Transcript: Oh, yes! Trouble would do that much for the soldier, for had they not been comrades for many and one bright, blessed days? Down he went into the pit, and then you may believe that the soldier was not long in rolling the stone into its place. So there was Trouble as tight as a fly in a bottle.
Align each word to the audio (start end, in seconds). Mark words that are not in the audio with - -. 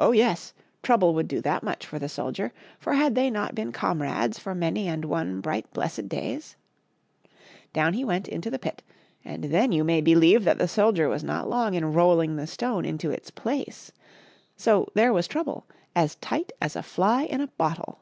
Oh, 0.00 0.10
yes! 0.10 0.52
Trouble 0.82 1.14
would 1.14 1.28
do 1.28 1.40
that 1.42 1.62
much 1.62 1.86
for 1.86 2.00
the 2.00 2.08
soldier, 2.08 2.52
for 2.80 2.94
had 2.94 3.14
they 3.14 3.30
not 3.30 3.54
been 3.54 3.70
comrades 3.70 4.36
for 4.36 4.52
many 4.52 4.88
and 4.88 5.04
one 5.04 5.40
bright, 5.40 5.72
blessed 5.72 6.08
days? 6.08 6.56
Down 7.72 7.94
he 7.94 8.04
went 8.04 8.26
into 8.26 8.50
the 8.50 8.58
pit, 8.58 8.82
and 9.24 9.44
then 9.44 9.70
you 9.70 9.84
may 9.84 10.00
believe 10.00 10.42
that 10.42 10.58
the 10.58 10.66
soldier 10.66 11.08
was 11.08 11.22
not 11.22 11.48
long 11.48 11.74
in 11.74 11.92
rolling 11.92 12.34
the 12.34 12.48
stone 12.48 12.84
into 12.84 13.12
its 13.12 13.30
place. 13.30 13.92
So 14.56 14.88
there 14.94 15.12
was 15.12 15.28
Trouble 15.28 15.68
as 15.94 16.16
tight 16.16 16.50
as 16.60 16.74
a 16.74 16.82
fly 16.82 17.22
in 17.22 17.40
a 17.40 17.46
bottle. 17.46 18.00